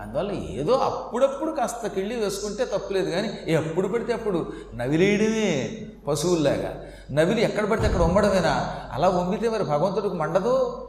అందువల్ల 0.00 0.32
ఏదో 0.32 0.72
అప్పుడప్పుడు 0.72 1.50
కాస్త 1.50 1.86
కిళ్ళి 1.86 2.16
వేసుకుంటే 2.16 2.64
తప్పులేదు 2.64 3.10
కానీ 3.10 3.38
ఎప్పుడు 3.46 3.88
పడితే 3.88 4.12
అప్పుడు 4.12 4.52
నవిలేయడమే 4.74 5.78
పశువుల్లాగా. 6.08 6.84
నవిలి 7.10 7.42
ఎక్కడ 7.42 7.64
పడితే 7.64 7.86
అక్కడ 7.86 8.02
ఉమ్మడమేనా? 8.02 8.76
అలా 8.92 9.08
ఉమ్మితే 9.08 9.48
మరి 9.48 9.62
భగవంతుడికి 9.62 10.14
మండదు? 10.14 10.88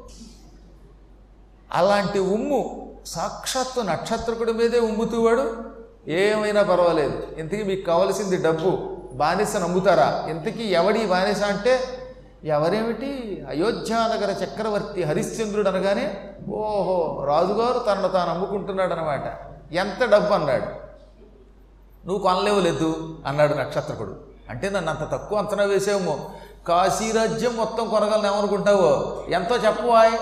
అలాంటి 1.71 2.19
ఉమ్ము 2.19 2.92
సాక్షాత్తు 3.05 3.81
నక్షత్రకుడి 3.81 4.53
మీదే 4.53 4.79
ఉమ్ముతూవాడు 4.79 5.65
ఏమైనా 6.07 6.63
పర్వాలేదు. 6.63 7.28
ఇంతకీ 7.37 7.63
మీకు 7.63 7.85
కావలసింది 7.85 8.37
డబ్బు. 8.37 8.97
బానిస 9.13 9.55
నమ్ముతారా? 9.55 10.28
ఇంతకీ 10.29 10.63
ఎవడి 10.63 11.05
బానిస 11.05 11.43
అంటే 11.43 11.79
ఎవరేమిటి? 12.43 13.43
అయోధ్యానగర 13.49 14.43
చక్రవర్తి 14.43 15.03
హరిశ్చంద్రుడు 15.03 15.69
అనగానే 15.69 16.30
ఓహో 16.52 17.23
రాజుగారు 17.26 17.80
తనను 17.80 18.08
తాను 18.08 18.32
అమ్ముకుంటున్నాడు 18.32 18.94
అనమాట 18.94 19.40
ఎంత 19.73 20.09
డబ్బు 20.09 20.34
అన్నాడు. 20.34 20.66
నువ్వు 22.08 22.20
కొనలేవలేదు 22.20 23.20
అన్నాడు 23.26 23.54
నక్షత్రకుడు. 23.54 24.18
అంటే 24.50 24.70
నన్ను 24.70 24.92
అంత 24.92 25.12
తక్కువ 25.12 25.38
అంచనా 25.38 25.64
వేసేమో. 25.64 26.30
కాశీరాజ్యం 26.68 27.56
మొత్తం 27.56 27.90
కొనగలను 27.90 28.34
ఏమనుకుంటావో 28.34 29.23
ఎంతో 29.30 29.56
చెప్పవాయ్. 29.56 30.14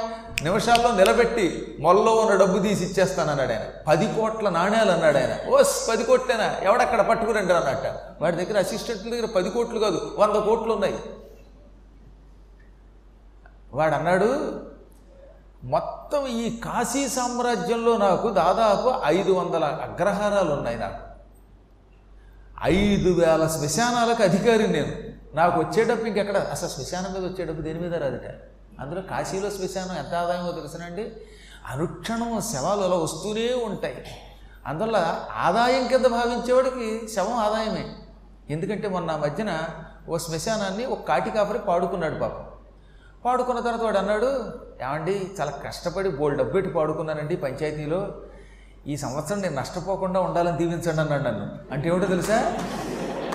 నిమిషాల్లో 0.44 0.92
నిలబెట్టి 0.92 1.78
మొల్లో 1.80 2.16
ఉన్న 2.16 2.36
డబ్బు 2.36 2.60
తీసి 2.60 2.86
ఇచ్చేస్తాను 2.86 3.32
అన్నాడు 3.32 3.52
ఆయన. 3.52 3.62
పది 3.88 4.08
కోట్ల 4.08 4.50
నాణ్యాలు 4.50 4.92
అన్నాడు 4.92 5.18
ఆయన. 5.18 5.50
ఓస్ 5.50 5.90
పది 5.90 6.04
కోట్లేనా? 6.04 6.56
ఎవడక్కడ 6.64 7.02
పట్టుకురండి 7.02 7.54
అన్నట్ట. 7.54 7.86
వాడి 8.22 8.46
దగ్గర 8.46 8.60
అసిస్టెంట్ల 8.60 9.10
దగ్గర 9.10 9.26
పది 9.36 9.50
కోట్లు 9.50 9.80
కాదు 9.80 10.16
వంద 10.18 10.36
కోట్లు 10.36 10.74
ఉన్నాయి 10.74 11.00
వాడు 13.74 13.96
అన్నాడు 13.96 14.60
మొత్తం 15.64 16.28
ఈ 16.28 16.58
కాశీ 16.58 17.08
సామ్రాజ్యంలో 17.08 17.98
నాకు 17.98 18.30
దాదాపు 18.30 19.02
ఐదు 19.06 19.32
వందల 19.32 19.64
అగ్రహారాలు 19.64 20.54
ఉన్నాయి 20.54 20.80
నాకు. 20.80 21.04
ఐదు 22.64 23.10
వేల 23.10 23.48
శ్మశానాలకు 23.48 24.24
అధికారి 24.24 24.68
నేను. 24.68 24.92
నాకు 25.36 25.60
వచ్చేటప్పుడు 25.60 26.08
ఇంకెక్కడ? 26.08 26.38
అసలు 26.38 26.70
శ్మశానం 26.70 27.14
మీద 27.14 27.32
వచ్చేటప్పుడు 27.32 27.62
దేని 27.62 27.80
మీద 27.80 27.96
రాదట? 27.96 28.42
అందులో 28.80 29.02
కాశీలో 29.02 29.50
శ్మశానం 29.50 29.98
ఎంత 29.98 30.14
ఆదాయమో 30.14 30.52
తెలుసునండి 30.52 31.12
అనుక్షణం 31.68 32.42
శవాలు 32.42 32.82
అలా 32.82 32.96
వస్తూనే 32.96 33.54
ఉంటాయి. 33.54 34.06
అందువల్ల 34.68 35.20
ఆదాయం 35.36 35.88
కింద 35.88 36.06
భావించేవాడికి 36.06 37.08
శవం 37.08 37.34
ఆదాయమే. 37.34 37.96
ఎందుకంటే 38.50 38.88
మొన్న 38.88 39.16
మధ్యన 39.16 39.60
ఓ 40.10 40.18
శ్మశానాన్ని 40.18 40.86
ఒక 40.86 41.02
కాటి 41.02 41.32
కాపరి 41.32 41.60
పాడుకున్నాడు 41.60 42.20
పాపం. 42.20 42.59
పాడుకున్న 43.26 43.60
తర్వాత 43.60 43.82
వాడు 43.82 43.98
అన్నాడు 43.98 44.26
ఏమండి 44.82 45.32
చాలా 45.40 45.52
కష్టపడి 45.52 46.10
బోల్ 46.10 46.38
డబ్బు 46.38 46.52
పెట్టి 46.52 46.72
పాడుకున్నానండి 46.72 47.36
పంచాయతీలో. 47.36 48.08
ఈ 48.88 48.98
సంవత్సరం 48.98 49.42
నేను 49.42 49.56
నష్టపోకుండా 49.56 50.20
ఉండాలని 50.20 50.58
దీవించండి 50.58 51.02
అన్నాడు 51.02 51.24
నన్ను. 51.24 51.74
అంటే 51.74 51.90
ఏమిటో 51.90 52.06
తెలుసా? 52.06 52.56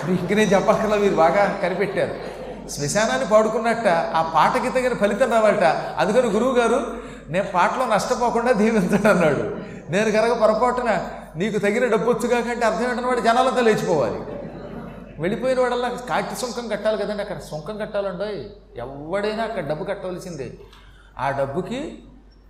ఇంక 0.09 0.33
నేను 0.33 0.49
చెప్పక్కర్లా 0.53 0.95
మీరు 0.95 1.15
బాగా 1.15 1.59
కనిపెట్టారు. 1.61 2.35
శ్మశానాన్ని 2.69 3.27
పాడుకున్నట్ట 3.27 3.87
ఆ 3.87 4.31
పాటకి 4.35 4.69
తగిన 4.69 4.93
ఫలితం 4.93 5.31
రావాలట. 5.31 5.63
అందుకని 5.97 6.27
గురువు 6.27 6.55
గారు 6.55 6.97
నేను 7.27 7.45
పాటలో 7.53 7.85
నష్టపోకుండా 7.85 8.51
దీవించండి 8.51 9.07
అన్నాడు. 9.07 9.57
నేను 9.91 10.11
కనుక 10.11 10.41
పొరపాటున 10.41 11.07
నీకు 11.35 11.57
తగిన 11.57 11.87
డబ్బు 11.87 12.11
వచ్చుగా 12.11 12.41
కంటే 12.41 12.65
అర్థం 12.65 12.89
ఏంటన్నమాట 12.89 13.17
జనాలతో 13.17 13.61
లేచిపోవాలి. 13.61 14.19
వెళ్ళిపోయిన 15.19 15.59
వాడల్లా 15.59 15.89
కాటి 15.89 16.35
సుంకం 16.35 16.67
కట్టాలి 16.67 16.97
కదండి 16.97 17.21
అక్కడ. 17.21 17.39
సుంకం 17.39 17.77
కట్టాలండి. 17.77 18.49
ఎవడైనా 18.79 19.43
అక్కడ 19.43 19.67
డబ్బు 19.67 19.83
కట్టవలసిందే. 19.83 20.57
ఆ 21.19 21.31
డబ్బుకి 21.31 22.03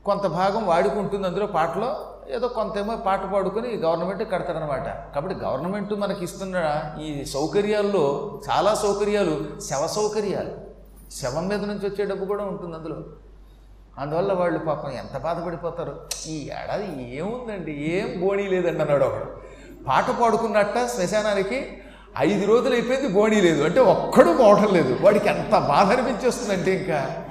కొంత 0.05 0.21
భాగం 0.21 0.67
వాడుకుంటుంది. 0.67 1.27
అందులో 1.27 1.45
పాటలో 1.47 2.11
ఏదో 2.29 2.47
కొంతేమో 2.47 2.95
పాట 2.95 3.25
పాడుకొని 3.25 3.77
గవర్నమెంట్ 3.77 4.31
కడతారనమాట 4.31 5.15
కాబట్టి 5.15 5.35
గవర్నమెంట్ 5.35 5.93
మనకి 5.93 6.23
ఇస్తున్న 6.23 6.81
ఈ 7.01 7.25
సౌకర్యాల్లో 7.25 8.39
చాలా 8.49 8.75
సౌకర్యాలు 8.75 9.61
శవ 9.61 9.87
సౌకర్యాలు. 9.87 10.65
శవం 11.11 11.47
మీద 11.47 11.63
నుంచి 11.63 11.89
వచ్చే 11.89 12.05
డబ్బు 12.05 12.25
కూడా 12.25 12.43
ఉంటుంది 12.43 12.75
అందులో. 12.75 13.03
అందువల్ల 13.97 14.33
వాళ్ళు 14.33 14.59
పాపం 14.59 14.91
ఎంత 14.91 15.17
బాధపడిపోతారు? 15.17 16.07
ఈ 16.27 16.51
ఏడాది 16.63 17.15
ఏముందండి? 17.15 17.71
ఏం 17.71 18.21
బోణీ 18.21 18.47
లేదండి 18.47 18.81
అన్నాడు 18.81 19.05
ఒకడు. 19.05 19.25
పాట 19.87 20.11
పాడుకున్నట్ట 20.21 20.77
శ్మశానానికి 20.85 21.81
ఐదు 22.19 22.45
రోజులు 22.45 22.73
అయిపోయింది 22.73 23.07
గోణీ 23.19 23.41
లేదు. 23.41 23.63
అంటే 23.63 23.79
ఒక్కడు 23.79 24.37
పోవటం 24.37 24.73
లేదు. 24.73 24.97
వాడికి 25.01 25.29
ఎంత 25.29 25.51
బాధ 25.51 25.87
అనిపించేస్తుందంటే 25.91 26.75
ఇంకా 26.75 27.25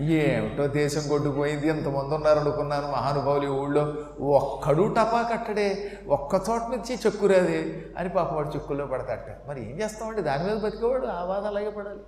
ఏమిటో 0.00 0.66
దేశం 0.66 1.08
కొట్టుకుపోయింది 1.08 1.68
ఎంతమంది 1.68 2.14
ఉన్నారనుకున్నాను 2.14 2.86
మహానుభావులు 2.92 3.44
ఈ 3.44 3.48
ఊళ్ళో. 3.48 3.94
ఒక్కడు 4.20 4.94
టపా 4.96 5.28
కట్టడే 5.32 5.92
ఒక్క 6.08 6.40
చోట 6.50 6.60
నుంచి 6.60 6.98
చెక్కురాది 7.06 7.86
అని 7.98 8.08
పాప 8.08 8.32
వాడు 8.32 8.48
చెక్కుల్లో 8.48 8.86
పడతాట 8.86 9.48
మరి 9.48 9.70
ఏం 9.70 9.80
చేస్తామండి? 9.80 10.22
దాని 10.22 10.44
మీద 10.44 10.56
బతికేవాడు 10.56 11.06
ఆ 11.06 11.24
బాధ 11.24 11.46
అలాగే 11.46 11.70
పడాలి. 11.70 12.02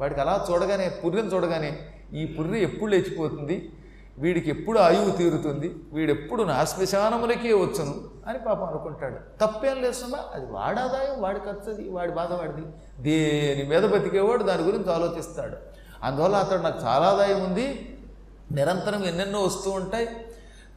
వాడికి 0.00 0.20
అలా 0.20 0.46
చూడగానే 0.50 0.88
పుర్రెని 0.88 1.28
చూడగానే 1.28 1.78
ఈ 2.14 2.24
పుర్రె 2.26 2.58
ఎప్పుడు 2.60 2.90
లేచిపోతుంది? 2.90 3.72
వీడికి 4.18 4.50
ఎప్పుడు 4.50 4.78
ఆయువు 4.78 5.10
తీరుతుంది? 5.10 5.74
వీడెప్పుడు 5.92 6.42
నా 6.42 6.64
శ్మశానములకే 6.64 7.52
వచ్చును? 7.52 7.94
అని 8.26 8.38
పాపం 8.38 8.64
అనుకుంటాడు. 8.64 9.46
తప్పేం 9.46 9.82
లేస్తున్నా 9.82 10.18
అది 10.34 10.46
వాడి 10.46 10.80
ఆదాయం 10.80 11.22
వాడి 11.22 11.38
ఖర్చుది 11.38 11.88
వాడి 11.90 12.12
బాధ 12.12 12.32
వాడిది. 12.32 12.62
దేని 13.02 13.68
మీద 13.68 13.82
బతికేవాడు 13.82 14.42
దాని 14.42 14.62
గురించి 14.62 14.92
ఆలోచిస్తాడు. 14.92 15.56
అందువల్ల 16.02 16.36
అతడు 16.36 16.62
నాకు 16.62 16.84
చాలా 16.84 17.06
ఆదాయం 17.06 17.44
ఉంది. 17.44 17.98
నిరంతరం 18.52 19.04
ఎన్నెన్నో 19.04 19.42
వస్తూ 19.42 19.70
ఉంటాయి. 19.70 20.08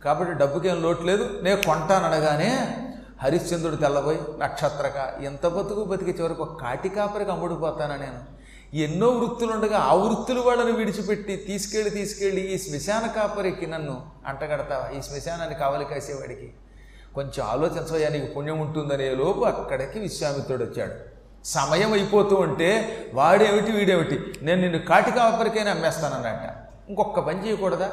కాబట్టి 0.03 0.33
డబ్బుకేం 0.33 0.81
లోటు 0.81 1.01
లేదు. 1.01 1.39
నేను 1.41 1.61
కొంటాననగానే 1.61 2.77
హరిశ్చంద్రుడు 3.23 3.75
తెల్లబోయి 3.75 4.19
నక్షత్రక 4.37 5.23
ఎంత 5.23 5.47
బతుకు 5.47 5.83
బతికి 5.83 6.11
చివరికి 6.11 6.41
ఒక 6.41 6.61
కాటి 6.61 6.89
కాపరికి 6.89 7.31
అమ్ముడుపోతానా 7.31 7.95
నేను? 7.95 8.36
ఎన్నో 8.73 9.09
వృత్తులు 9.09 9.53
ఉండగా 9.53 9.77
ఆ 9.77 9.93
వృత్తులు 9.93 10.41
వాళ్ళని 10.41 10.71
విడిచిపెట్టి 10.71 11.35
తీసుకెళ్ళి 11.35 11.89
తీసుకెళ్ళి 11.89 12.41
ఈ 12.41 12.57
శ్మశాన 12.57 13.07
కాపరికి 13.07 13.67
నన్ను 13.67 14.01
అంటగడతావా? 14.27 14.99
ఈ 14.99 15.01
శ్మశానాన్ని 15.01 15.55
కావలి 15.55 15.85
కాసేవాడికి. 15.85 16.53
కొంచెం 17.15 17.45
ఆలోచించవయ్యా 17.45 18.09
నీకు 18.09 18.25
పుణ్యం 18.25 18.59
ఉంటుందనే 18.59 19.15
లోపు 19.15 19.41
అక్కడికి 19.41 19.99
విశ్వామిత్రుడు 19.99 20.63
వచ్చాడు. 20.63 20.93
సమయం 21.45 21.93
అయిపోతూ 21.93 22.35
ఉంటే 22.35 22.97
వాడేమిటి 23.13 23.71
వీడేమిటి? 23.71 24.33
నేను 24.41 24.61
నిన్ను 24.61 24.79
కాటి 24.79 25.11
కాపరికైనా 25.11 25.71
అమ్మేస్తానన్నట 25.71 26.55
ఇంకొక 26.89 27.19
పని 27.19 27.47
చేయకూడదా? 27.47 27.91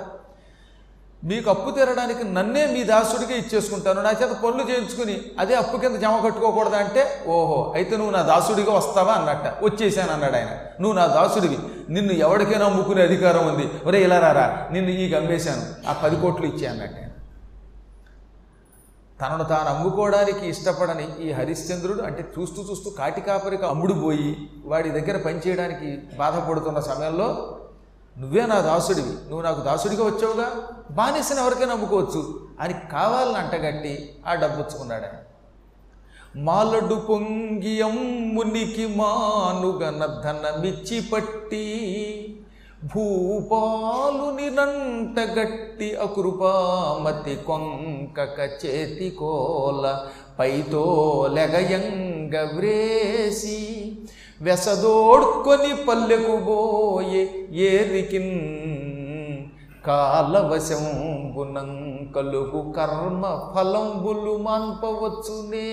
మీకు 1.25 1.51
అప్పు 1.51 1.71
తీరడానికి 1.71 2.25
నన్నే 2.25 2.67
మీ 2.67 2.85
దాసుడిగా 2.85 3.35
ఇచ్చేసుకుంటాను. 3.37 4.03
నా 4.03 4.11
చేత 4.11 4.33
పనులు 4.33 4.71
చేయించుకుని 4.71 5.21
అదే 5.39 5.55
అప్పు 5.55 5.77
కింద 5.77 5.97
జమ 5.97 6.25
కట్టుకోకూడదా 6.25 6.77
అంటే 6.77 7.25
ఓహో 7.27 7.73
అయితే 7.77 7.97
నువ్వు 7.97 8.13
నా 8.13 8.23
దాసుడిగా 8.23 8.73
వస్తావా 8.73 9.13
అన్నట్ట. 9.13 9.65
వచ్చేసాను 9.65 10.13
అన్నాడు 10.13 10.37
ఆయన. 10.37 10.49
నువ్వు 10.81 10.99
నా 10.99 11.07
దాసుడివి. 11.07 11.59
నిన్ను 11.91 12.13
ఎవరికైనా 12.13 12.67
అమ్ముకునే 12.67 13.03
అధికారం 13.03 13.47
ఉంది. 13.47 13.71
ఒరే 13.85 14.03
ఇలా 14.03 14.19
రారా 14.19 14.69
నిన్ను 14.71 14.91
ఈ 14.91 15.15
గమ్మేశాను. 15.15 15.89
ఆ 15.89 15.93
పది 15.93 16.17
కోట్లు 16.17 16.47
ఇచ్చే 16.47 16.67
అన్నట్టు 16.67 17.01
తనను 19.23 19.45
తాను 19.45 19.69
అమ్ముకోవడానికి 19.69 20.49
ఇష్టపడని 20.49 21.09
ఈ 21.21 21.33
హరిశ్చంద్రుడు 21.33 22.03
అంటే 22.03 22.29
చూస్తూ 22.39 22.63
చూస్తూ 22.63 22.91
కాటికాపరికి 22.91 23.67
అమ్ముడు 23.67 23.93
పోయి 23.93 24.49
వాడి 24.65 24.91
దగ్గర 24.91 25.17
పనిచేయడానికి 25.17 26.17
బాధపడుతున్న 26.17 26.81
సమయంలో 26.81 27.54
నువ్వే 28.19 28.47
నా 28.47 28.61
దాసుడివి. 28.61 29.09
నువ్వు 29.09 29.41
నాకు 29.41 29.61
దాసుడిగా 29.61 30.05
వచ్చావుగా? 30.05 30.69
బానిసని 30.91 31.41
ఎవరికైనా 31.41 31.75
నమ్ముకోవచ్చు. 31.75 32.41
అని 32.61 32.75
కావాలని 32.93 33.37
అంటగట్టి 33.37 34.15
ఆ 34.27 34.35
డబ్బు 34.35 34.93
ఆయన. 34.93 35.03
మాలడు 36.37 36.95
పొంగి 36.95 37.83
అమ్మునికి 37.83 38.87
మానుగన 38.87 40.07
ధనమిచ్చి 40.07 41.01
పట్టి 41.13 41.65
భూపాలుని 42.85 44.51
నంటగట్టి 44.51 45.97
అకృపామతి 45.97 47.35
కొంకక 47.37 48.41
చేతి 48.41 49.17
కోల 49.19 50.07
పైతో 50.39 51.29
లెగయంగ 51.33 52.57
వ్రేసి 52.57 53.84
వెసదోడ్కొని 54.45 55.85
పల్లెకు 55.85 56.37
పోయే 56.37 57.49
ఏరికిన్ 57.53 58.35
కాలవశంబునం 59.87 61.71
కలుగు 62.17 62.73
కర్మ 62.77 63.53
ఫలంబులు 63.57 64.37
మాన్పవచ్చునే. 64.37 65.69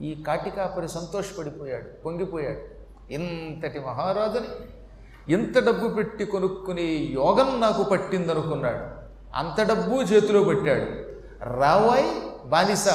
ఈ 0.00 0.22
కాటికాపరి 0.26 0.88
సంతోషపడిపోయాడు 0.88 2.02
పొంగిపోయాడు. 2.04 2.62
ఇంతటి 3.12 3.78
మహారాజుని 3.78 4.50
ఇంత 5.32 5.66
డబ్బు 5.66 5.88
పెట్టి 5.88 6.24
కొనుక్కునే 6.24 6.88
యోగం 7.18 7.60
నాకు 7.60 7.82
పట్టిందనుకున్నాడు. 7.82 8.84
అంత 9.38 9.68
డబ్బు 9.68 9.94
చేతిలో 9.96 10.44
పెట్టాడు. 10.44 10.88
రావాయ్ 11.60 12.10
బానిస 12.48 12.88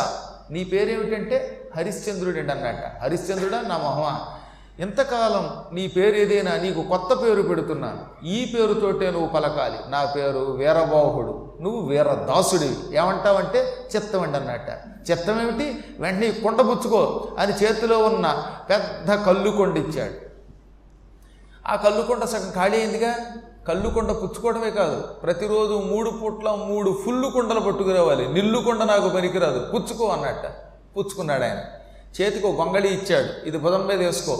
నీ 0.51 0.63
పేరేమిటంటే 0.63 1.69
హరిశ్చంద్రుడు 1.77 2.37
అన్నట 2.37 3.01
హరిశ్చంద్రుడా 3.03 3.61
నా 3.61 3.77
మహమ? 3.77 4.35
ఇంతకాలం 4.79 5.75
నీ 5.75 5.87
పేరు 5.87 6.15
ఏదైనా 6.15 6.57
నీకు 6.57 6.81
కొత్త 6.81 7.23
పేరు 7.23 7.41
పెడుతున్నాను. 7.41 8.25
ఈ 8.25 8.55
పేరుతోటే 8.55 9.11
నువ్వు 9.11 9.27
పలకాలి. 9.27 9.77
నా 9.87 10.05
పేరు 10.05 10.39
వీరబాహుడు. 10.39 11.57
నువ్వు 11.61 11.89
వీరదాసుడివి. 11.89 12.97
ఏమంటావంటే 12.97 13.73
చిత్తమండి 13.95 14.37
అన్నట్ట. 14.37 14.69
చిత్తమేమిటి? 15.11 15.83
వెంటనే 15.99 16.31
కుండబుచ్చుకో 16.31 17.31
అని 17.39 17.53
చేతిలో 17.53 17.99
ఉన్న 17.99 18.45
పెద్ద 18.69 19.13
కళ్ళు 19.13 19.51
కొండిచ్చాడు. 19.51 20.29
ఆ 21.67 21.75
కళ్ళుకొండ 21.75 22.23
సగం 22.23 22.51
ఖాళీ 22.51 22.77
అయిందిగా? 22.77 23.15
కళ్ళు 23.69 23.89
కొండ 23.89 24.12
పుచ్చుకోవడమే 24.12 24.71
కాదు. 24.71 25.01
ప్రతిరోజు 25.01 25.74
మూడు 25.74 26.10
పూట్ల 26.10 26.50
మూడు 26.50 27.01
ఫుల్లు 27.06 27.27
కుండలు 27.27 27.60
పట్టుకురావాలి. 27.60 28.33
నిల్లు 28.33 28.60
కొండ 28.60 28.83
నాకు 28.83 29.10
పనికిరాదు. 29.10 29.60
పుచ్చుకో 29.60 30.07
అన్నట్ట. 30.07 30.45
పుచ్చుకున్నాడు 30.98 31.44
ఆయన. 31.44 31.57
చేతికి 32.21 32.48
గొంగళి 32.48 32.88
ఇచ్చాడు. 32.88 33.48
ఇది 33.48 33.57
భుజం 33.57 33.88
మీద 33.88 34.00
వేసుకో. 34.00 34.38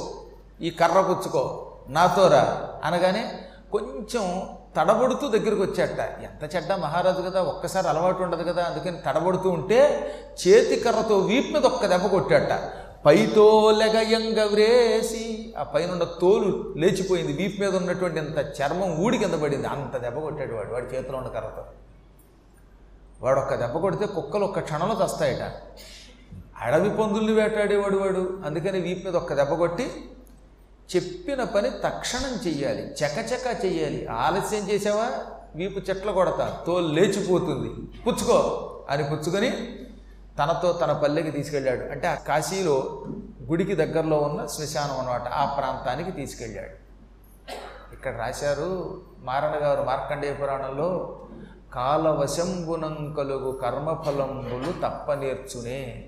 ఈ 0.62 0.70
కర్ర 0.70 1.02
పుచ్చుకో. 1.02 1.72
నాతో 1.90 2.28
రా. 2.28 2.68
అనగానే 2.84 3.31
కొంచెం 3.72 4.50
తడబడుతూ 4.78 5.28
దగ్గరికి 5.28 5.62
వచ్చాట. 5.62 6.00
ఎంత 6.00 6.56
చెడ్డ 6.56 6.74
మహారాజు 6.74 7.30
కదా. 7.30 7.42
ఒక్కసారి 7.42 7.88
అలవాటు 7.88 8.24
ఉండదు 8.24 8.44
కదా. 8.44 8.64
అందుకని 8.64 8.98
తడబడుతూ 9.06 9.50
ఉంటే 9.50 10.14
చేతి 10.48 10.76
కర్రతో 10.76 11.18
వీపు 11.18 11.54
మీద 11.54 11.66
ఒక్క 11.66 11.86
దెబ్బ 11.86 12.08
కొట్టాట. 12.08 12.72
పైతో 13.06 13.72
లెగయంగ 13.72 14.44
వ్రేసి 14.48 15.29
ఆ 15.57 15.63
పైన 15.63 16.04
తోలు 16.22 16.74
లేచిపోయింది. 16.78 17.34
వీపు 17.34 17.62
మీద 17.62 17.75
ఉన్నటువంటి 17.75 18.19
అంత 18.19 18.38
చర్మం 18.38 18.96
ఊడి 18.98 19.18
కింద 19.18 19.34
పడింది. 19.34 19.68
అంత 19.68 19.98
దెబ్బ 19.98 20.19
కొట్టాడు 20.19 20.54
వాడు. 20.54 20.74
వాడి 20.74 20.86
చేతిలో 20.86 21.18
ఉన్న 21.18 21.30
కర్రతో. 21.30 21.66
వాడు 23.22 23.40
ఒక్క 23.40 23.56
దెబ్బ 23.56 23.78
కొడితే 23.78 24.06
కుక్కలు 24.06 24.46
ఒక్క 24.46 24.60
క్షణంలో 24.60 25.06
తస్తాయట 25.06 25.54
అడవి 26.62 26.90
పందుల్ని 26.90 27.34
వేటాడేవాడు 27.34 27.98
వాడు. 27.98 28.40
అందుకని 28.46 28.80
వీపు 28.80 29.06
మీద 29.06 29.16
ఒక్క 29.16 29.34
దెబ్బ 29.34 29.54
కొట్టి 29.54 29.92
చెప్పిన 30.96 31.44
పని 31.44 31.69
తక్షణం 31.69 32.48
చెయ్యాలి. 32.48 32.81
చకచక 32.81 33.66
చెయ్యాలి. 33.66 34.07
ఆలస్యం 34.07 34.69
చేసావా? 34.69 35.10
వీపు 35.56 35.80
చెట్ల 35.80 36.12
కొడతా. 36.12 36.63
తోలు 36.68 36.88
లేచిపోతుంది. 36.88 37.69
పుచ్చుకో 38.07 38.69
అని 38.90 39.04
పుచ్చుకొని 39.04 39.50
తనతో 40.40 40.74
తన 40.74 40.92
పల్లెకి 40.92 41.31
తీసుకెళ్ళాడు. 41.31 41.81
అంటే 41.81 42.07
ఆ 42.07 42.16
కాశీలో 42.16 43.06
గుడికి 43.50 43.75
దగ్గరలో 43.75 44.18
ఉన్న 44.18 44.46
శ్మశానం 44.46 44.98
అన్నమాట. 44.98 45.28
ఆ 45.28 45.46
ప్రాంతానికి 45.46 46.12
తీసుకెళ్ళాడు. 46.12 46.90
ఇక్కడ 47.94 48.18
రాశారు 48.18 49.01
మారణ 49.19 49.54
గారు 49.63 49.84
మార్కండేయ 49.84 50.34
పురాణంలో 50.34 51.19
కాలవశంబునం 51.74 53.13
కలుగు 53.18 53.51
కర్మఫలంబులు 53.51 54.72
తప్ప 54.72 55.13
నేర్చునే 55.13 56.07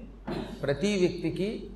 ప్రతి 0.63 0.97
వ్యక్తికి 0.99 1.69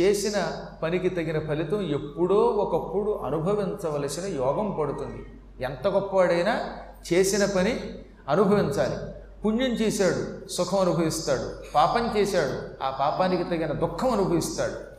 చేసిన 0.00 0.66
పనికి 0.82 1.08
తగిన 1.08 1.38
ఫలితం 1.38 1.82
ఎప్పుడో 1.82 2.36
ఒకప్పుడు 2.36 3.10
అనుభవించవలసిన 3.10 4.36
యోగం 4.36 4.76
పడుతుంది. 4.80 5.26
ఎంత 5.64 5.88
గొప్పవాడైనా 5.88 6.72
చేసిన 7.12 7.44
పని 7.56 7.80
అనుభవించాలి. 8.28 8.96
పుణ్యం 9.44 9.70
చేశాడు 9.70 10.48
సుఖం 10.48 10.78
అనుభవిస్తాడు 10.78 11.72
పాపం 11.74 12.16
చేశాడు 12.16 12.84
ఆ 12.84 12.90
పాపానికి 12.90 13.44
తగిన 13.44 13.72
దుఃఖం 13.72 14.10
అనుభవిస్తాడు. 14.10 14.89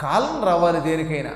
కాలం 0.00 0.44
రావాలి 0.44 0.80
దేనికైనా. 0.80 1.30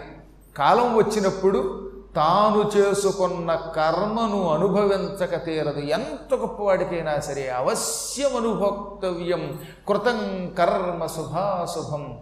కాలం 0.57 0.95
వచ్చినప్పుడు 0.95 1.91
తాను 2.17 2.71
చేసుకున్న 2.77 3.55
కర్మను 3.55 4.51
అనుభవించక 4.51 5.45
తీరదు. 5.45 5.79
ఎంత 5.79 6.35
గొప్పవాడికైనా 6.35 7.21
సరే 7.21 7.49
అవశ్యం 7.49 8.37
అనుభోక్తవ్యం 8.37 9.61
కృతం 9.89 10.51
కర్మ 10.59 11.07
శుభాశుభం. 11.07 12.19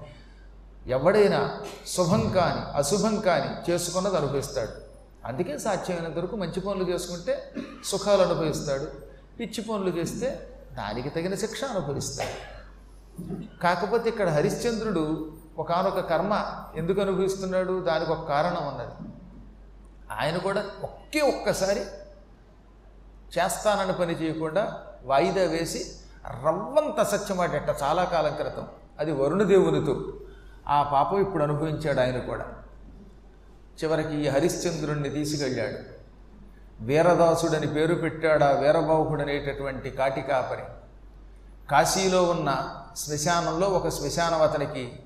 ఎవడైనా 0.86 1.60
శుభం 1.86 2.30
కాని 2.30 2.76
అశుభం 2.76 3.20
కాని 3.20 3.72
చేసుకున్నది 3.72 4.16
అనుభవిస్తాడు. 4.16 4.70
అందుకే 5.24 5.58
సాధ్యమైనంత 5.58 6.16
వరకు 6.16 6.36
మంచి 6.36 6.60
పనులు 6.60 6.84
చేసుకుంటే 6.84 7.52
సుఖాలు 7.84 8.22
అనుభవిస్తాడు. 8.22 8.86
పిచ్చి 9.40 9.62
పనులు 9.62 9.88
చేస్తే 9.88 10.50
దానికి 10.78 11.08
తగిన 11.08 11.34
శిక్ష 11.34 11.64
అనుభవిస్తాడు. 11.64 12.56
కాకపోతే 13.62 14.08
ఇక్కడ 14.08 14.28
హరిశ్చంద్రుడు 14.28 15.32
ఒకనొక 15.58 16.00
కర్మ 16.00 16.64
ఎందుకు 16.76 17.00
అనుభవిస్తున్నాడు? 17.00 17.82
దానికి 17.82 18.12
ఒక 18.12 18.28
కారణం 18.28 18.68
ఉన్నది. 18.68 19.12
ఆయన 20.20 20.36
కూడా 20.36 20.64
ఒకే 20.82 21.20
ఒక్కసారి 21.20 21.80
చేస్తానని 23.38 23.92
పని 23.92 24.14
చేయకుండా 24.14 24.82
వాయిదా 25.04 25.42
వేసి 25.42 25.92
రవ్వంత 26.44 27.02
సత్యమాటట 27.02 27.76
చాలా 27.82 28.04
కాలం 28.04 28.34
క్రితం. 28.34 28.68
అది 28.98 29.12
వరుణదేవునితో 29.12 30.12
ఆ 30.68 30.82
పాపం 30.82 31.20
ఇప్పుడు 31.20 31.42
అనుభవించాడు 31.42 32.00
ఆయన 32.00 32.18
కూడా. 32.18 32.44
చివరికి 33.84 34.14
ఈ 34.14 34.28
హరిశ్చంద్రుణ్ణి 34.28 35.08
తీసుకెళ్ళాడు. 35.08 35.96
వీరదాసుడని 36.84 37.66
పేరు 37.66 37.94
పెట్టాడు 37.94 38.44
ఆ 38.44 38.50
వీరబాహుడు 38.50 39.22
అనేటటువంటి 39.22 39.90
కాటికాపరి. 39.90 40.62
కాశీలో 41.70 42.22
ఉన్న 42.22 42.74
శ్మశానంలో 42.96 43.66
ఒక 43.66 43.88
శ్మశానం 43.88 44.42
అతనికి 44.42 44.98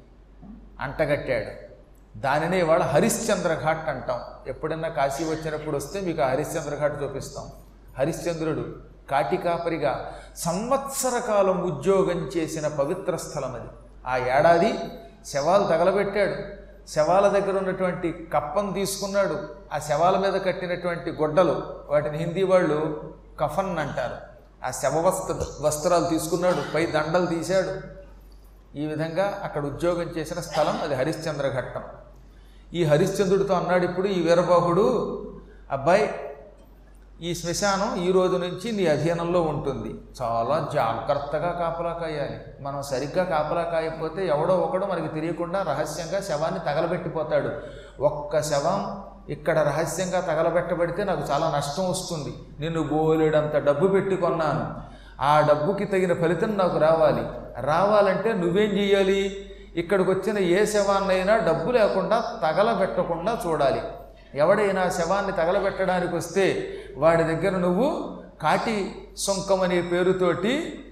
అంటగట్టాడు. 0.80 1.70
దానినే 2.18 2.58
ఇవాళ 2.58 2.82
హరిశ్చంద్ర 2.82 3.60
ఘాట్ 3.62 3.88
అంటాం. 3.88 4.20
ఎప్పుడన్నా 4.46 4.88
కాశీ 4.88 5.24
వచ్చినప్పుడు 5.24 5.76
వస్తే 5.76 6.00
మీకు 6.00 6.22
ఆ 6.22 6.28
హరిశ్చంద్ర 6.28 6.76
ఘాట్ 6.76 7.02
చూపిస్తాం. 7.02 7.46
హరిశ్చంద్రుడు 7.98 8.76
కాటికాపరిగా 9.10 10.12
సంవత్సర 10.36 11.18
కాలం 11.18 11.62
ఉద్యోగం 11.62 12.30
చేసిన 12.36 12.68
పవిత్ర 12.68 13.16
స్థలం 13.16 13.54
అది. 13.54 13.68
ఆ 14.06 14.16
ఏడాది 14.16 14.74
శవాలు 15.26 15.62
తగలబెట్టాడు. 15.62 16.60
శవాల 16.90 17.28
దగ్గర 17.28 17.58
ఉన్నటువంటి 17.58 18.28
కప్పం 18.34 18.72
తీసుకున్నాడు. 18.72 19.48
ఆ 19.72 19.78
శవాల 19.78 20.18
మీద 20.18 20.40
కట్టినటువంటి 20.40 21.10
గుడ్డలు 21.10 21.62
వాటిని 21.88 22.18
హిందీ 22.18 22.42
వాళ్ళు 22.42 23.02
కఫన్ 23.40 23.78
అంటారు. 23.78 24.16
ఆ 24.66 24.70
శవ 24.70 25.06
వస్త్ర 25.06 25.64
వస్త్రాలు 25.66 26.04
తీసుకున్నాడు. 26.04 26.74
పై 26.74 26.86
దండలు 26.86 27.26
తీశాడు. 27.26 27.99
ఈ 28.76 28.86
విధంగా 28.86 29.40
అక్కడ 29.44 29.64
ఉద్యోగం 29.64 30.02
చేసిన 30.02 30.40
స్థలం 30.40 30.80
అది 30.82 30.94
హరిశ్చంద్ర 30.94 31.48
ఘట్టం. 31.48 31.82
ఈ 32.74 32.84
హరిశ్చంద్రుడితో 32.84 33.54
అన్నాడు 33.54 33.84
ఇప్పుడు 33.84 34.06
ఈ 34.06 34.22
వీరబాహుడు 34.22 34.86
అబ్బాయి 35.70 36.10
ఈ 37.22 37.34
శ్మశానం 37.34 38.02
ఈ 38.02 38.12
రోజు 38.12 38.36
నుంచి 38.36 38.72
నీ 38.72 38.86
అధీనంలో 38.86 39.42
ఉంటుంది. 39.42 39.94
చాలా 40.22 40.68
జాగ్రత్తగా 40.74 41.50
కాపలా 41.52 41.92
కాయాలి. 41.92 42.38
మనం 42.60 42.82
సరిగ్గా 42.82 43.24
కాపలా 43.24 43.62
కాయకపోతే 43.62 44.26
ఎవడో 44.26 44.54
ఒకడు 44.54 44.86
మనకి 44.86 45.08
తెలియకుండా 45.08 45.62
రహస్యంగా 45.62 46.20
శవాన్ని 46.20 46.60
తగలబెట్టిపోతాడు. 46.60 47.50
ఒక్క 48.02 48.42
శవం 48.42 49.04
ఇక్కడ 49.32 49.58
రహస్యంగా 49.58 50.20
తగలబెట్టబడితే 50.20 51.04
నాకు 51.04 51.20
చాలా 51.30 51.52
నష్టం 51.56 51.90
వస్తుంది. 51.90 52.34
నిన్ను 52.60 52.82
బోలెడంత 52.82 53.56
డబ్బు 53.56 53.86
పెట్టి 53.86 54.16
కొన్నాను. 54.16 54.89
ఆ 55.20 55.40
డబ్బుకి 55.40 55.84
తగిన 55.84 56.12
ఫలితం 56.12 56.58
నాకు 56.58 56.78
రావాలి. 56.78 57.22
రావాలంటే 57.60 58.32
నువ్వేం 58.32 58.78
చెయ్యాలి? 58.78 59.50
ఇక్కడికి 59.76 60.10
వచ్చిన 60.10 60.38
ఏ 60.38 60.64
శవాన్నైనా 60.64 61.36
డబ్బు 61.36 61.70
లేకుండా 61.70 62.40
తగలబెట్టకుండా 62.42 63.38
చూడాలి. 63.46 63.80
ఎవడైనా 64.34 64.88
శవాన్ని 64.88 65.32
తగలబెట్టడానికి 65.32 66.16
వస్తే 66.16 66.74
వాడి 66.96 67.22
దగ్గర 67.22 67.50
నువ్వు 67.50 68.20
కాటి 68.42 69.08
సొంకం 69.16 69.60
అనే 69.60 69.82
పేరుతోటి 69.82 70.84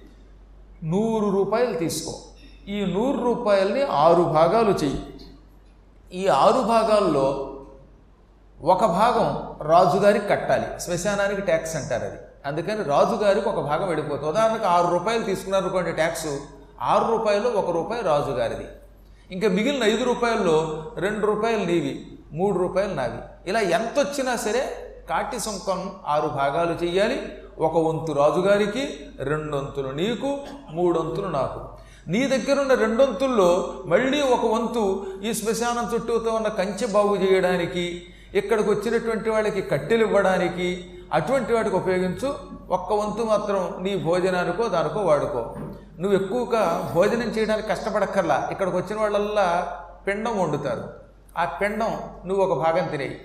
నూరు 0.83 1.29
రూపాయలు 1.29 1.77
తీసుకో. 1.77 2.15
ఈ 2.67 2.85
నూరు 2.85 3.23
రూపాయల్ని 3.23 3.83
ఆరు 3.83 4.21
భాగాలు 4.21 4.71
చెయ్యి. 4.71 5.05
ఈ 6.13 6.27
ఆరు 6.27 6.61
భాగాల్లో 6.61 7.55
ఒక 8.61 8.85
భాగం 8.85 9.57
రాజుగారికి 9.67 10.27
కట్టాలి. 10.27 10.81
శ్మశానానికి 10.81 11.41
ట్యాక్స్ 11.41 11.75
అంటారు 11.75 12.03
అది. 12.03 12.17
అందుకని 12.45 12.83
రాజుగారికి 12.83 13.49
ఒక 13.49 13.59
భాగం 13.59 13.87
వెళ్ళిపోతుంది. 13.87 14.29
ఉదాహరణకు 14.29 14.65
ఆరు 14.65 14.87
రూపాయలు 14.87 15.23
తీసుకున్నారు 15.23 15.63
అనుకోండి 15.63 15.91
ట్యాక్స్ 15.91 16.39
ఆరు 16.81 17.11
రూపాయలు 17.11 17.49
ఒక 17.49 17.69
రూపాయి 17.69 18.03
రాజుగారిది 18.03 18.65
ఇంకా 19.31 19.47
మిగిలిన 19.47 19.83
ఐదు 19.83 20.03
రూపాయల్లో 20.03 20.85
రెండు 20.97 21.25
రూపాయలు 21.25 21.65
నీవి 21.65 22.07
మూడు 22.31 22.57
రూపాయలు 22.59 22.93
నావి. 22.93 23.49
ఇలా 23.49 23.59
ఎంత 23.59 23.99
వచ్చినా 23.99 24.35
సరే 24.35 24.61
కాటి 25.09 25.39
సుంకం 25.39 25.91
ఆరు 26.07 26.27
భాగాలు 26.27 26.83
చెయ్యాలి. 26.83 27.33
ఒక 27.59 27.77
వంతు 27.77 28.11
రాజుగారికి 28.11 28.99
రెండొంతులు 29.19 29.89
నీకు 29.89 30.37
మూడొంతులు 30.71 31.27
నాకు. 31.27 31.59
నీ 32.07 32.27
దగ్గరున్న 32.27 32.73
రెండొంతుల్లో 32.73 33.73
మళ్ళీ 33.85 34.21
ఒక 34.21 34.45
వంతు 34.45 35.05
ఈ 35.23 35.33
శ్మశానం 35.33 35.95
చుట్టూతో 35.95 36.31
ఉన్న 36.31 36.47
కంచె 36.47 36.87
బాగు 36.87 37.15
చేయడానికి 37.15 38.01
ఇక్కడికి 38.33 38.69
వచ్చినటువంటి 38.69 39.29
వాళ్ళకి 39.29 39.61
కట్టెలు 39.61 40.05
ఇవ్వడానికి 40.05 40.93
అటువంటి 41.13 41.53
వాటికి 41.53 41.75
ఉపయోగించు. 41.75 42.35
ఒక్క 42.69 42.93
వంతు 42.93 43.23
మాత్రం 43.23 43.75
నీ 43.79 43.97
భోజనానికో 43.97 44.67
దానికో 44.67 44.99
వాడుకో. 44.99 45.55
నువ్వు 45.99 46.19
ఎక్కువగా 46.19 46.91
భోజనం 46.95 47.23
చేయడానికి 47.23 47.67
కష్టపడక్కర్లా. 47.67 48.47
ఇక్కడికి 48.51 48.77
వచ్చిన 48.77 48.99
వాళ్ళల్లా 48.99 49.77
పిండం 50.07 50.39
వండుతారు. 50.39 50.93
ఆ 51.37 51.45
పిండం 51.45 51.99
నువ్వు 52.25 52.45
ఒక 52.45 52.63
భాగం 52.63 52.87
తినేయి. 52.87 53.21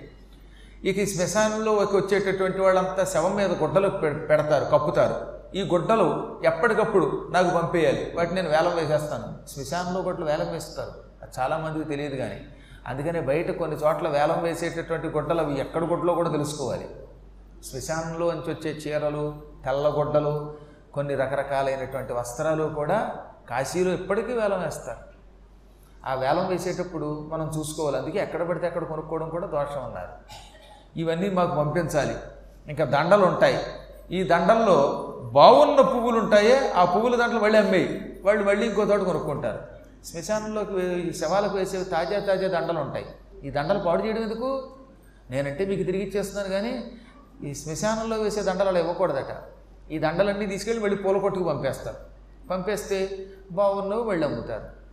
ఇక 0.83 0.97
ఈ 0.97 1.05
శ్మశానంలో 1.05 1.73
వచ్చేటటువంటి 1.73 2.61
వాళ్ళంతా 2.61 3.03
శవం 3.03 3.35
మీద 3.35 3.51
గుడ్డలు 3.51 3.89
పె- 3.89 4.17
పెడతారు 4.17 4.77
కప్పుతారు. 4.77 5.15
ఈ 5.57 5.63
గుడ్డలు 5.63 6.39
ఎప్పటికప్పుడు 6.45 7.27
నాకు 7.31 7.49
పంపేయాలి. 7.49 8.13
వాటిని 8.15 8.35
నేను 8.35 8.49
వేలం 8.49 8.75
వేసేస్తాను. 8.75 9.49
శ్మశానంలో 9.49 10.01
గుడ్డలు 10.01 10.25
వేలం 10.25 10.53
వేస్తారు. 10.53 10.91
అది 11.21 11.31
చాలామందికి 11.39 11.89
తెలియదు 11.89 12.15
కానీ 12.15 12.41
అందుకనే 12.87 13.19
బయట 13.19 13.57
కొన్ని 13.57 13.75
చోట్ల 13.75 14.07
వేలం 14.07 14.43
వేసేటటువంటి 14.43 15.07
గుడ్డలు 15.07 15.41
అవి 15.41 15.59
ఎక్కడ 15.59 15.83
గుడ్డలో 15.83 16.13
కూడా 16.13 16.29
తెలుసుకోవాలి. 16.29 16.89
శ్మశానంలో 17.71 18.31
నుంచి 18.31 18.53
వచ్చే 18.53 18.71
చీరలు 18.71 19.41
తెల్లగొడ్డలు 19.65 20.55
కొన్ని 20.93 21.15
రకరకాలైనటువంటి 21.15 22.13
వస్త్రాలు 22.13 22.63
కూడా 22.63 23.15
కాశీలో 23.49 23.93
ఇప్పటికీ 23.93 24.33
వేలం 24.33 24.61
వేస్తారు. 24.61 24.99
ఆ 26.05 26.13
వేలం 26.13 26.47
వేసేటప్పుడు 26.47 27.29
మనం 27.31 27.51
చూసుకోవాలి. 27.57 27.97
అందుకే 27.97 28.19
ఎక్కడ 28.19 28.43
పడితే 28.43 28.67
అక్కడ 28.67 28.83
కొనుక్కోవడం 28.83 29.29
కూడా 29.29 29.47
దోషం 29.47 29.85
అన్నారు. 29.85 30.13
ఇవన్నీ 30.99 31.29
మాకు 31.29 31.55
పంపించాలి. 31.55 32.15
ఇంకా 32.67 32.85
దండలు 32.85 33.25
ఉంటాయి. 33.25 33.57
ఈ 34.11 34.23
దండల్లో 34.23 34.77
బాగున్న 35.31 35.81
పువ్వులు 35.81 36.19
ఉంటాయే 36.19 36.71
ఆ 36.71 36.85
పువ్వుల 36.85 37.15
దండలు 37.15 37.39
మళ్ళీ 37.39 37.59
అమ్మేయి. 37.59 38.19
వాళ్ళు 38.23 38.43
మళ్ళీ 38.43 38.67
ఇంకో 38.67 38.85
తోట 38.85 38.99
కొనుక్కుంటారు. 38.99 39.59
శ్మశానంలోకి 40.05 40.83
ఈ 40.83 41.13
శవాలకు 41.13 41.57
వేసే 41.57 41.83
తాజా 41.83 42.19
తాజా 42.19 42.59
దండలు 42.59 42.79
ఉంటాయి. 42.79 43.05
ఈ 43.43 43.49
దండలు 43.49 43.79
పాడు 43.79 44.05
చేయడం 44.05 44.21
ఎందుకు? 44.21 44.71
నేనంటే 45.29 45.65
మీకు 45.65 45.83
తిరిగి 45.83 46.03
ఇచ్చేస్తున్నాను 46.03 46.49
కానీ 46.49 46.91
ఈ 47.43 47.53
శ్మశానంలో 47.53 48.17
వేసే 48.17 48.41
దండలు 48.41 48.67
అలా 48.67 48.79
ఇవ్వకూడదట. 48.79 49.37
ఈ 49.91 49.99
దండలన్నీ 49.99 50.45
తీసుకెళ్ళి 50.45 50.83
మళ్ళీ 50.83 50.97
పూల 50.97 51.17
కొట్టుకు 51.17 51.45
పంపేస్తారు. 51.45 51.95
పంపేస్తే 52.49 53.25
బాగున్నవి 53.51 54.03
మళ్ళీ 54.03 54.27
అమ్ముతారు. 54.27 54.85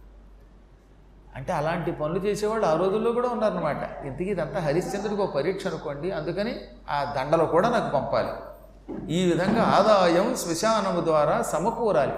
అంటే 1.37 1.53
అలాంటి 1.53 1.93
పనులు 1.93 2.19
చేసేవాళ్ళు 2.19 2.67
ఆ 2.67 2.75
రోజుల్లో 2.75 3.13
కూడా 3.13 3.29
ఉన్నారనమాట 3.29 4.07
ఇంతకీ 4.07 4.25
ఇదంతా 4.25 4.61
హరిశ్చంద్రుడికి 4.61 5.23
ఒక 5.23 5.35
పరీక్ష 5.35 5.67
అనుకోండి 5.67 6.11
అందుకని 6.11 6.61
ఆ 6.91 7.15
దండలు 7.17 7.45
కూడా 7.45 7.69
నాకు 7.69 7.93
పంపాలి. 7.93 8.29
ఈ 9.13 9.33
విధంగా 9.33 9.63
ఆదాయం 9.63 10.37
శ్మశానము 10.37 11.01
ద్వారా 11.01 11.43
సమకూరాలి. 11.43 12.13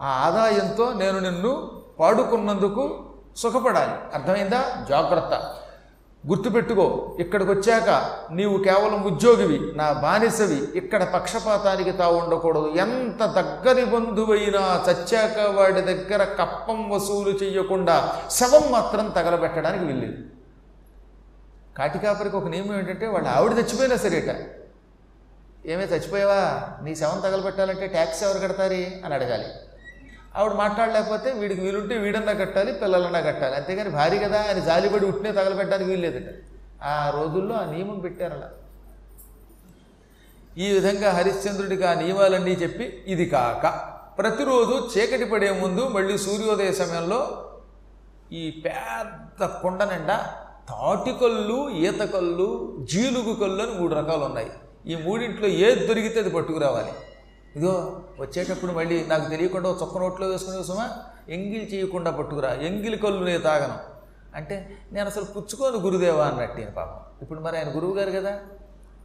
ఆ 0.00 0.06
ఆదాయంతో 0.06 0.92
నేను 0.92 1.18
నిన్ను 1.18 1.82
పాడుకున్నందుకు 1.98 3.10
సుఖపడాలి. 3.36 4.14
అర్థమైందా? 4.14 4.86
జాగ్రత్త. 4.88 5.56
గుర్తుపెట్టుకో 6.26 7.16
ఇక్కడికి 7.20 7.50
వచ్చాక 7.50 7.88
నీవు 8.32 8.58
కేవలం 8.62 9.02
ఉద్యోగివి 9.02 9.72
నా 9.74 9.92
బానిసవి 9.92 10.68
ఇక్కడ 10.74 11.04
పక్షపాతానికి 11.04 11.92
తావు 11.92 12.16
ఉండకూడదు. 12.16 12.68
ఎంత 12.76 13.24
దగ్గరి 13.24 13.84
బంధువైనా 13.84 14.84
చచ్చాక 14.90 15.56
వాడి 15.56 15.80
దగ్గర 15.80 16.24
కప్పం 16.24 16.90
వసూలు 16.90 17.30
చేయకుండా 17.30 18.22
శవం 18.30 18.72
మాత్రం 18.72 19.08
తగలబెట్టడానికి 19.08 19.84
వెళ్ళేది 19.84 20.16
కాటికాపరికి 21.78 22.36
ఒక 22.36 22.46
నియమం 22.48 22.78
ఏంటంటే 22.78 23.06
వాళ్ళ 23.06 23.28
ఆవిడ 23.28 23.52
చచ్చిపోయినా 23.52 23.96
సరేట. 23.96 24.60
ఏమే 25.66 25.84
చచ్చిపోయావా? 25.84 26.68
నీ 26.82 26.94
శవం 26.94 27.20
తగలబెట్టాలంటే 27.20 27.86
ట్యాక్స్ 27.86 28.22
ఎవరు 28.24 28.38
కడతారి? 28.38 29.00
అని 29.04 29.14
అడగాలి. 29.14 29.44
ఆవిడ 30.38 30.52
మాట్లాడలేకపోతే 30.64 31.28
వీడికి 31.40 31.60
వీలుంటే 31.66 31.94
వీడన్నా 32.04 32.32
కట్టాలి 32.40 32.72
పిల్లలన్నా 32.80 33.20
కట్టాలి. 33.20 33.54
అంతేగాని 33.58 33.90
భారీ 33.98 34.18
కదా 34.24 34.40
అని 34.50 34.60
జాలిపడి 34.68 35.06
ఉట్టినే 35.10 35.30
తగలబెట్టడానికి 35.38 35.90
వీల్లేదట 35.90 36.30
ఆ 36.92 36.94
రోజుల్లో 37.16 37.54
ఆ 37.62 37.64
నియమం 37.72 37.98
పెట్టారు 38.04 38.34
అలా. 38.38 38.50
ఈ 40.64 40.68
విధంగా 40.76 41.08
హరిశ్చంద్రుడికి 41.18 41.84
ఆ 41.90 41.94
నియమాలన్నీ 42.02 42.54
చెప్పి 42.62 42.86
ఇది 43.12 43.26
కాక 43.34 43.66
ప్రతిరోజు 44.18 44.74
చీకటి 44.92 45.26
పడే 45.32 45.50
ముందు 45.60 45.82
మళ్ళీ 45.96 46.14
సూర్యోదయ 46.18 46.70
సమయంలో 46.80 47.20
ఈ 48.40 48.42
పెద్ద 48.64 49.44
కొండ 49.62 49.82
నిండా 49.92 50.16
తాటికల్లు 50.70 51.58
ఈతకల్లు 51.84 52.48
జీలుగు 52.92 53.32
కళ్ళు 53.40 53.60
అని 53.62 53.72
మూడు 53.80 53.94
రకాలు 53.94 54.24
ఉన్నాయి. 54.24 54.50
ఈ 54.86 54.96
మూడింట్లో 55.04 55.48
ఏది 55.66 55.86
దొరికితే 55.88 56.18
అది 56.20 56.30
పట్టుకురావాలి. 56.30 56.92
ఇదో 57.56 58.02
వచ్చేటప్పుడు 58.20 58.72
మళ్ళీ 58.72 59.06
నాకు 59.06 59.30
తెలియకుండా 59.30 59.70
చొక్క 59.70 59.98
నోట్లో 59.98 60.26
వేసుకుని 60.26 60.58
చూసామా 60.58 60.90
ఎంగిల్ 61.28 61.74
చేయకుండా 61.74 62.10
పట్టుకురా 62.10 62.52
ఎంగిలి 62.52 62.96
కళ్ళు 62.96 63.24
నేను 63.24 63.42
తాగను. 63.42 63.74
అంటే 64.36 64.78
నేను 64.92 65.06
అసలు 65.06 65.24
పుచ్చుకోను 65.24 65.78
గురుదేవా 65.78 66.24
అన్నట్టు 66.24 66.58
నేను 66.58 66.70
పాపం. 66.70 67.22
ఇప్పుడు 67.22 67.40
మరి 67.40 67.58
ఆయన 67.58 67.76
గురువు 67.76 67.94
గారు 67.94 68.10
కదా? 68.10 68.38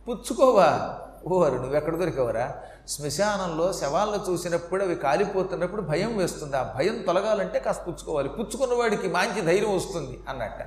పుచ్చుకోవా? 0.10 1.00
ఓవరు 1.28 1.56
నువ్వు 1.56 1.76
ఎక్కడ 1.76 1.96
దొరికేవరా? 1.96 2.56
శ్మశానంలో 2.88 3.74
శవాలను 3.74 4.32
చూసినప్పుడు 4.32 4.84
అవి 4.84 4.96
కాలిపోతున్నప్పుడు 4.96 5.82
భయం 5.82 6.18
వేస్తుంది. 6.18 6.58
ఆ 6.58 6.74
భయం 6.78 7.02
తొలగాలంటే 7.02 7.60
కాస్త 7.60 7.88
పుచ్చుకోవాలి. 7.88 8.30
పుచ్చుకున్న 8.30 8.74
వాడికి 8.74 9.08
మంచి 9.08 9.42
ధైర్యం 9.42 9.76
వస్తుంది 9.76 10.20
అన్నట్ట. 10.30 10.62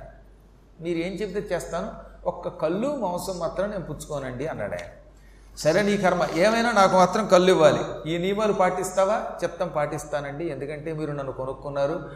మీరు 0.81 0.97
ఏం 0.97 1.13
చెప్తే 1.13 1.55
చేస్తాను? 1.55 1.91
ఒక్క 2.27 2.47
కళ్ళు 2.47 2.95
మాంసం 2.95 3.39
మాత్రం 3.39 3.69
నేను 3.69 3.85
పుచ్చుకోనండి 3.85 4.47
అన్నాడు 4.47 4.71
ఆయన. 4.71 4.98
సరే 5.59 5.81
నీ 5.81 5.97
కర్మ 5.97 6.27
ఏమైనా 6.35 6.71
నాకు 6.71 6.95
మాత్రం 6.95 7.27
కళ్ళు 7.27 7.51
ఇవ్వాలి. 7.51 8.11
ఈ 8.11 8.17
నియమాలు 8.17 8.53
పాటిస్తావా? 8.53 9.25
చెప్తాం 9.43 9.69
పాటిస్తానండి. 9.75 10.45
ఎందుకంటే 10.49 10.93
మీరు 10.93 11.11
నన్ను 11.11 11.31
కొనుక్కున్నారు 11.31 12.09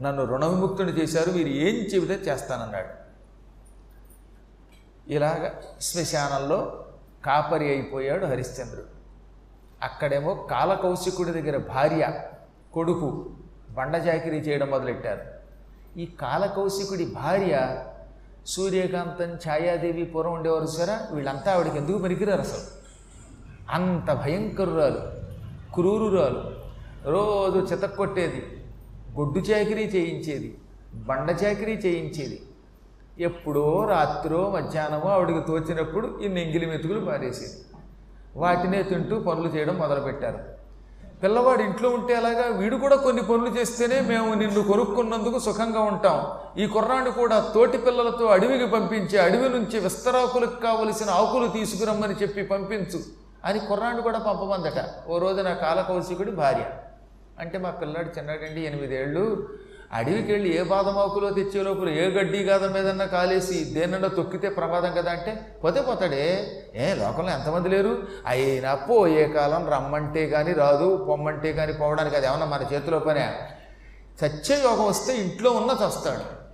నన్ను 0.00 0.24
రుణ 0.24 0.44
విముక్తుని 0.44 0.92
చేశారు 0.92 1.30
మీరు 1.30 1.48
ఏం 1.48 1.74
చెబితే 1.74 2.14
చేస్తానన్నాడు. 2.14 2.88
ఇలాగ 5.12 5.50
శ్మశానంలో 5.80 6.84
కాపరి 7.24 7.68
అయిపోయాడు 7.68 8.26
హరిశ్చంద్రుడు. 8.26 8.88
అక్కడేమో 9.82 10.48
కాలకౌశికుడి 10.50 11.30
దగ్గర 11.30 11.56
భార్య 11.56 12.20
కొడుకు 12.72 13.30
బండజాకిరీ 13.70 14.38
చేయడం 14.38 14.70
మొదలెట్టారు. 14.70 15.20
ఈ 15.98 16.06
కాలకౌశికుడి 16.06 17.06
భార్య 17.06 17.84
సూర్యకాంతం 18.46 19.30
ఛాయాదేవి 19.34 20.04
పూర్వం 20.04 20.32
ఉండేవారు 20.32 20.66
సరే 20.66 20.96
వీళ్ళంతా 21.10 21.52
ఆవిడకి 21.52 21.76
ఎందుకు 21.76 21.98
పనికిరారు 21.98 22.40
అసలు? 22.40 22.75
అంత 23.70 24.12
భయంకరురాలు 24.12 25.00
క్రూరురాలు. 25.74 26.42
రోజు 27.10 27.58
చితక్కొట్టేది 27.58 28.62
గొడ్డు 29.18 29.40
చాకరీ 29.40 29.84
చేయించేది 29.84 30.58
బండ 30.94 31.30
చాకరీ 31.30 31.72
చేయించేది. 31.72 32.42
ఎప్పుడో 33.18 33.86
రాత్రో 33.88 34.50
మధ్యాహ్నమో 34.50 35.08
ఆవిడకి 35.08 35.46
తోచినప్పుడు 35.46 36.18
ఈ 36.22 36.28
నెంగిలి 36.28 36.66
మెతుకులు 36.66 37.00
పారేసేది. 37.00 37.58
వాటినే 38.36 38.82
తింటూ 38.82 39.18
పనులు 39.18 39.48
చేయడం 39.48 39.78
మొదలుపెట్టారు. 39.78 40.38
పిల్లవాడు 41.22 41.62
ఇంట్లో 41.62 41.90
ఉంటే 41.90 42.14
అలాగా 42.14 42.46
వీడు 42.56 42.76
కూడా 42.76 42.96
కొన్ని 42.96 43.22
పనులు 43.22 43.50
చేస్తేనే 43.58 44.00
మేము 44.00 44.34
నిన్ను 44.34 44.62
కొనుక్కున్నందుకు 44.62 45.38
సుఖంగా 45.38 45.80
ఉంటాం. 45.80 46.26
ఈ 46.62 46.66
కుర్రాన్ని 46.66 47.10
కూడా 47.10 47.50
తోటి 47.54 47.78
పిల్లలతో 47.78 48.26
అడవికి 48.26 48.66
పంపించి 48.66 49.18
అడవి 49.18 49.48
నుంచి 49.48 49.78
విస్తరాకులకు 49.78 50.60
కావలసిన 50.60 51.10
ఆకులు 51.10 51.46
తీసుకురమ్మని 51.48 52.14
చెప్పి 52.14 52.42
పంపించు. 52.42 53.25
అని 53.46 53.58
కుర్రాన్ని 53.58 54.02
కూడా 54.02 54.18
పంపమందట. 54.18 55.08
ఓ 55.08 55.18
రోజు 55.18 55.42
నా 55.42 55.54
కాలకౌశికుడి 55.54 56.30
భార్య. 56.30 56.64
అంటే 57.38 57.58
మా 57.58 57.70
పిల్లాడు 57.70 58.18
చిన్నాడండి 58.18 58.60
ఎనిమిదేళ్ళు. 58.60 59.48
అడవికి 59.92 60.32
వెళ్ళి 60.32 60.56
ఏ 60.56 60.62
బాదమాకులో 60.62 61.30
తెచ్చే 61.30 61.62
లోపల 61.62 61.88
ఏ 61.88 62.08
గడ్డి 62.08 62.42
గాదం 62.42 62.72
మీదన్నా 62.72 63.04
కాలేసి 63.04 63.64
దేనన్నా 63.64 64.08
తొక్కితే 64.08 64.48
ప్రమాదం 64.48 64.92
కదా 64.92 65.12
అంటే 65.12 65.60
పోతే 65.64 65.80
పోతాడే. 65.80 66.24
ఏ 66.74 66.94
లోకంలో 66.94 67.32
ఎంతమంది 67.32 67.68
లేరు? 67.68 68.02
అయినా 68.26 68.74
పోయే 68.74 69.28
కాలం 69.28 69.68
రమ్మంటే 69.68 70.28
కానీ 70.28 70.52
రాదు 70.52 71.06
పొమ్మంటే 71.08 71.52
కానీ 71.52 71.72
పోవడానికి 71.72 72.16
అది 72.16 72.26
ఏమన్నా 72.26 72.46
మన 72.46 72.66
చేతిలో 72.72 72.98
పనే? 72.98 73.38
చచ్చే 74.24 74.62
యోగం 74.64 74.86
వస్తే 74.86 75.16
ఇంట్లో 75.16 75.50
ఉన్న 75.50 75.70
చస్తాడు. 75.70 76.46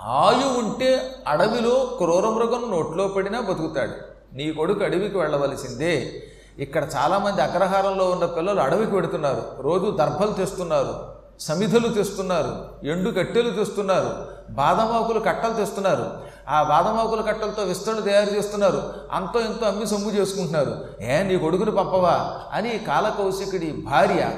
ఆయు 0.00 0.58
ఉంటే 0.58 1.00
అడవిలో 1.26 1.94
క్రూరమృగం 1.98 2.70
నోట్లో 2.70 3.08
పడినా 3.08 3.40
బతుకుతాడు. 3.40 4.17
నీ 4.32 4.52
కొడుకు 4.52 4.84
అడవికి 4.84 5.18
వెళ్ళవలసిందే. 5.18 6.22
ఇక్కడ 6.58 6.88
చాలామంది 6.96 7.42
అగ్రహారంలో 7.42 8.10
ఉన్న 8.10 8.24
పిల్లలు 8.24 8.60
అడవికి 8.60 8.90
పెడుతున్నారు 8.90 9.42
రోజు 9.60 9.90
దర్భలు 9.90 10.32
తెస్తున్నారు 10.32 11.18
సమిధులు 11.40 11.88
తెస్తున్నారు 11.88 12.68
ఎండు 12.84 13.10
కట్టెలు 13.10 13.50
తెస్తున్నారు 13.50 14.10
బాదమాకులు 14.50 15.20
కట్టలు 15.20 15.52
తెస్తున్నారు. 15.52 16.10
ఆ 16.48 16.62
బాదమాకుల 16.62 17.20
కట్టలతో 17.20 17.62
విస్తరణ 17.62 18.00
తయారు 18.00 18.30
చేస్తున్నారు. 18.30 18.94
అంతో 19.12 19.40
ఎంతో 19.40 19.66
అమ్మి 19.66 19.86
సొమ్ము 19.86 20.10
చేసుకుంటున్నారు. 20.10 20.84
ఏ 21.00 21.22
నీ 21.22 21.38
కొడుకుని 21.38 21.70
పంపవా? 21.70 22.40
అని 22.52 22.78
కాలకౌశికుడి 22.78 23.72
భార్య 23.72 24.30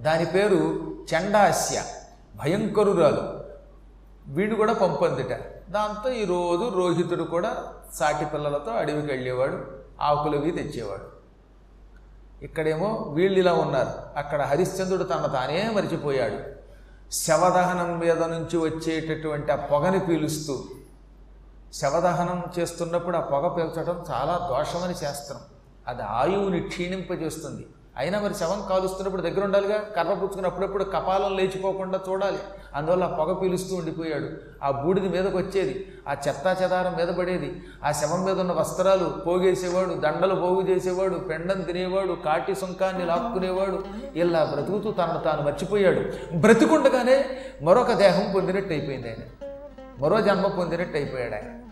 దాని 0.00 0.26
పేరు 0.26 0.80
చండాస్య 1.14 1.82
భయంకరురాలు. 2.36 3.40
వీడు 4.26 4.54
కూడా 4.54 4.72
పంపందిట. 4.72 5.49
దాంతో 5.70 6.10
ఈరోజు 6.10 6.68
రోహితుడు 6.68 7.22
కూడా 7.22 7.62
సాటి 7.94 8.24
పిల్లలతో 8.24 8.72
అడవికి 8.72 9.06
వెళ్ళేవాడు 9.06 9.66
ఆకులవి 10.00 10.50
తెచ్చేవాడు. 10.50 11.20
ఇక్కడేమో 12.44 12.86
వీళ్ళు 12.88 13.38
ఇలా 13.38 13.52
ఉన్నారు. 13.52 14.18
అక్కడ 14.18 14.42
హరిశ్చంద్రుడు 14.42 15.04
తన 15.04 15.26
తానే 15.26 15.70
మరిచిపోయాడు. 15.74 16.60
శవదహనం 17.12 17.98
మీద 17.98 18.22
నుంచి 18.22 18.56
వచ్చేటటువంటి 18.58 19.52
ఆ 19.52 19.56
పొగని 19.56 20.00
పీలుస్తూ 20.00 20.64
శవదహనం 21.72 22.42
చేస్తున్నప్పుడు 22.58 23.16
ఆ 23.16 23.20
పొగ 23.20 23.48
పీల్చడం 23.48 24.04
చాలా 24.10 24.48
దోషమని 24.48 24.94
శాస్త్రం. 24.94 25.38
అది 25.88 26.02
ఆయువుని 26.02 26.60
క్షీణింపజేస్తుంది. 26.60 27.66
అయినా 27.96 28.20
మరి 28.20 28.34
శవం 28.34 28.66
కాలుస్తున్నప్పుడు 28.68 29.22
దగ్గర 29.22 29.44
ఉండాలిగా? 29.44 29.78
కర్ర 29.78 30.14
పుచ్చుకుని 30.14 30.46
అప్పుడప్పుడు 30.46 30.84
కపాలం 30.84 31.36
లేచిపోకుండా 31.36 32.00
చూడాలి. 32.08 32.38
అందువల్ల 32.74 33.06
పొగ 33.06 33.32
పీలుస్తూ 33.32 33.76
ఉండిపోయాడు. 33.76 34.28
ఆ 34.62 34.70
బూడిది 34.70 35.08
మీదకు 35.08 35.38
వచ్చేది 35.38 35.92
ఆ 36.08 36.16
చెత్తా 36.28 36.56
చెదారం 36.62 36.96
మీద 36.96 37.08
పడేది. 37.08 37.62
ఆ 37.84 37.92
శవం 37.92 38.24
మీద 38.24 38.40
ఉన్న 38.40 38.52
వస్త్రాలు 38.52 39.04
పోగేసేవాడు 39.04 39.94
దండలు 39.94 40.34
పోగు 40.34 40.68
చేసేవాడు 40.68 41.14
పెండం 41.14 41.62
తినేవాడు 41.62 42.12
కాటి 42.12 42.54
సుంకాన్ని 42.54 43.06
లాక్కునేవాడు 43.06 43.84
ఇలా 44.16 44.44
బ్రతుకుతూ 44.44 44.90
తనను 44.90 45.18
తాను 45.18 45.42
మర్చిపోయాడు. 45.42 46.02
బ్రతికుండగానే 46.36 47.24
మరొక 47.62 47.92
దేహం 47.92 48.32
పొందినట్టు 48.34 48.72
అయిపోయింది 48.72 49.08
ఆయన. 49.08 49.48
మరో 49.98 50.20
జన్మ 50.20 50.46
పొందినట్టు 50.46 50.96
అయిపోయాడు 50.96 51.34
ఆయన. 51.34 51.69